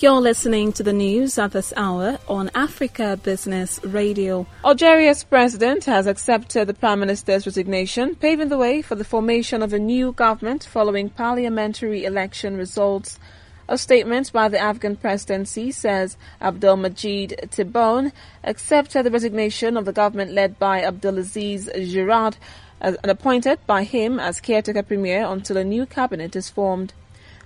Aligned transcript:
You're 0.00 0.22
listening 0.22 0.72
to 0.72 0.82
the 0.82 0.94
news 0.94 1.38
at 1.38 1.52
this 1.52 1.74
hour 1.76 2.18
on 2.26 2.50
Africa 2.54 3.20
Business 3.22 3.78
Radio. 3.84 4.46
Algeria's 4.64 5.24
president 5.24 5.84
has 5.84 6.06
accepted 6.06 6.68
the 6.68 6.72
prime 6.72 7.00
minister's 7.00 7.44
resignation, 7.44 8.14
paving 8.14 8.48
the 8.48 8.56
way 8.56 8.80
for 8.80 8.94
the 8.94 9.04
formation 9.04 9.62
of 9.62 9.74
a 9.74 9.78
new 9.78 10.12
government 10.12 10.64
following 10.64 11.10
parliamentary 11.10 12.06
election 12.06 12.56
results. 12.56 13.18
A 13.68 13.76
statement 13.76 14.32
by 14.32 14.48
the 14.48 14.58
Afghan 14.58 14.96
presidency 14.96 15.70
says 15.70 16.16
Abdelmajid 16.40 17.50
Tebboune 17.50 18.12
accepted 18.42 19.04
the 19.04 19.10
resignation 19.10 19.76
of 19.76 19.84
the 19.84 19.92
government 19.92 20.32
led 20.32 20.58
by 20.58 20.80
Abdulaziz 20.80 21.68
Djerad 21.76 22.38
uh, 22.80 22.94
and 23.02 23.10
appointed 23.10 23.58
by 23.66 23.84
him 23.84 24.18
as 24.18 24.40
caretaker 24.40 24.82
premier 24.82 25.26
until 25.26 25.58
a 25.58 25.64
new 25.64 25.84
cabinet 25.84 26.34
is 26.34 26.48
formed. 26.48 26.94